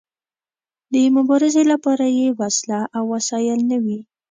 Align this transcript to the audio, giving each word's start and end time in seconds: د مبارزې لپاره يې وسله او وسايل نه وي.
د 0.91 0.93
مبارزې 1.15 1.63
لپاره 1.71 2.05
يې 2.17 2.27
وسله 2.39 2.79
او 2.95 3.03
وسايل 3.13 3.59
نه 3.71 3.77
وي. 3.83 3.99